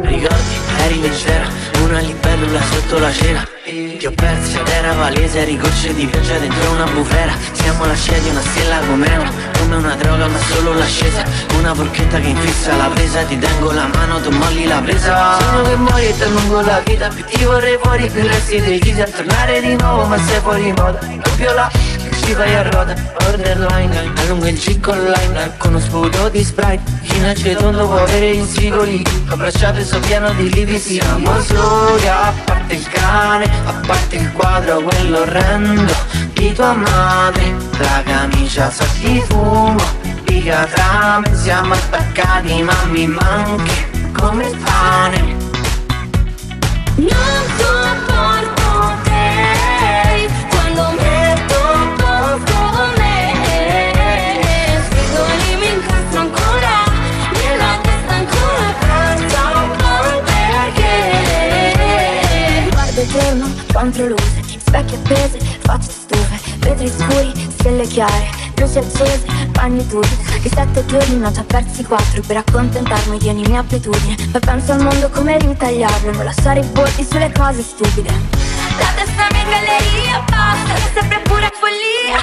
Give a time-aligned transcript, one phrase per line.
[0.00, 1.46] Ricordi, eri leggera,
[1.84, 3.46] una libellula sotto la cena.
[3.64, 7.32] Ti ho perso ed era palese, eri gocce di pioggia dentro una bufera.
[7.52, 11.24] Siamo la scia di una stella come una, come una droga ma solo l'ascesa.
[11.58, 15.38] Una porchetta che infissa la presa, ti tengo la mano, tu molli la presa.
[15.38, 19.02] Sogno che muori e ti lungo la vita, più ti vorrei fuori, più resti decisi
[19.02, 20.98] a tornare di nuovo ma sei fuori moda.
[21.00, 21.70] Doppio la
[22.28, 26.82] ci vai a ruota, borderline Allungo il cicco online con uno sputo di sprite.
[27.14, 32.32] In aceton dopo avere i sigoli Abbracciato e so pieno di livi Siamo soli a
[32.44, 35.94] parte il cane A parte il quadro, quello orrendo
[36.34, 37.56] Di tua madre.
[37.78, 39.76] La camicia sa di fumo
[40.24, 45.37] Pica trame, siamo attaccati ma mi manchi Come il pane
[63.72, 70.48] contro luce, specchi appese, facce stufe, vetri scuri, stelle chiare, luci accese, bagni tutti Che
[70.48, 72.22] sette giorni ne ho già persi quattro.
[72.26, 74.14] Per accontentarmi di ogni mia abitudine.
[74.30, 78.10] Poi penso al mondo come ritagliarlo, non lasciare i bordi sulle cose stupide.
[78.78, 82.20] La testa mia in galleria, basta, sempre pura follia.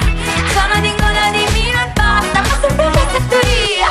[0.54, 3.88] Sono di gola di mio e basta, ma sempre questa teoria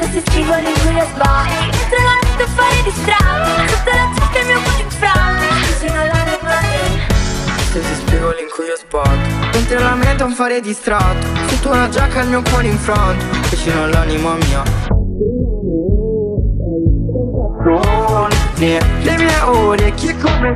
[0.00, 1.63] Se si scrivono in cui io sbaglio
[8.34, 12.20] Spigoli in cui io sbatto Mentre la mente è un fare distratto Sotto una giacca
[12.22, 14.62] il mio cuore infranto Vicino all'anima mia
[18.58, 20.48] Le mie ore, chi come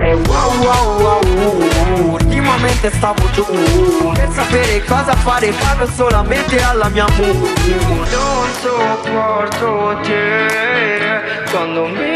[0.00, 1.18] E wow wow wow
[2.12, 3.44] Ultimamente stavo giù.
[3.44, 7.36] Per sapere cosa fare parlo solamente alla mia mood.
[8.10, 11.50] Non sopporto te.
[11.50, 12.07] Quando metto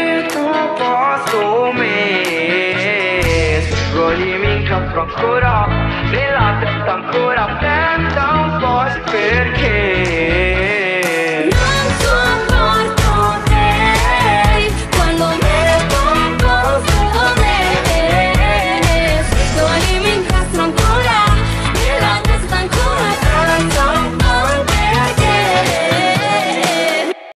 [4.73, 5.67] Incastro ancora
[6.09, 9.62] Nella testa ancora Pensa un po' perché